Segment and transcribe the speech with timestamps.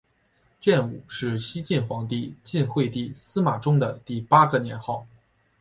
[0.59, 5.05] 建武是西晋皇帝晋惠帝司马衷的第八个年号。